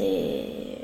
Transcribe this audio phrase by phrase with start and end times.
[0.00, 0.79] 嗯。